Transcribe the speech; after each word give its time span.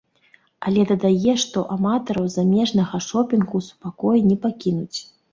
Але 0.69 0.83
дадае, 0.91 1.33
што 1.41 1.59
аматараў 1.75 2.25
замежнага 2.35 3.01
шопінгу 3.09 3.55
ў 3.65 3.67
спакоі 3.67 4.23
не 4.31 4.37
пакінуць. 4.47 4.99